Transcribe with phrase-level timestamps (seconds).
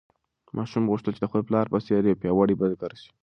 [0.57, 3.09] ماشوم غوښتل چې د خپل پلار په څېر یو پیاوړی بزګر شي.